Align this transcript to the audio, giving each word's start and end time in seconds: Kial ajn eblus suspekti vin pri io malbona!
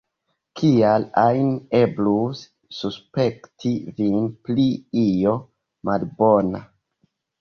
Kial 0.59 1.03
ajn 1.23 1.51
eblus 1.79 2.41
suspekti 2.77 3.75
vin 3.99 4.17
pri 4.49 4.67
io 5.05 5.35
malbona! 5.91 6.65